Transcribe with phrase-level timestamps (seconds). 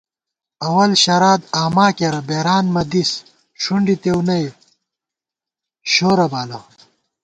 [0.67, 3.11] اول شرادآما کېرہ بېرانت مہ دِس
[3.61, 4.45] ݭُنڈِتېؤ نئ
[5.91, 6.59] شورَہ بالہ